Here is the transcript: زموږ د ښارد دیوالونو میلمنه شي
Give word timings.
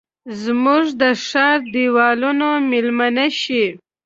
زموږ 0.43 0.83
د 1.01 1.03
ښارد 1.25 1.65
دیوالونو 1.73 2.49
میلمنه 2.69 3.27
شي 3.41 3.65